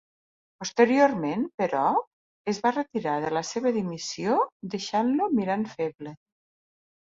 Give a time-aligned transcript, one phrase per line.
[0.61, 1.81] Posteriorment, però,
[2.55, 4.41] es va retirar de la seva dimissió,
[4.75, 6.19] deixant-lo mirant feble.